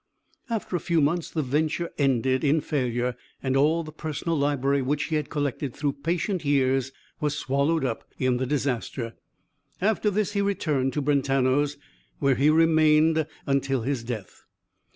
After 0.49 0.75
a 0.75 0.79
few 0.79 0.99
months 0.99 1.29
the 1.29 1.43
venture 1.43 1.91
ended 1.99 2.43
in 2.43 2.59
failure, 2.61 3.15
and 3.43 3.55
all 3.55 3.83
the 3.83 3.91
personal 3.91 4.35
library 4.35 4.81
which 4.81 5.03
he 5.03 5.15
had 5.15 5.29
collected 5.29 5.75
through 5.75 5.93
patient 6.01 6.43
years 6.43 6.91
was 7.19 7.37
swallowed 7.37 7.85
up 7.85 8.11
in 8.17 8.37
the 8.37 8.47
disaster. 8.47 9.13
After 9.79 10.09
this 10.09 10.31
he 10.31 10.41
returned 10.41 10.93
to 10.93 11.03
Brentano's, 11.03 11.77
where 12.17 12.33
he 12.33 12.49
remained 12.49 13.27
until 13.45 13.83
his 13.83 14.03
death. 14.03 14.43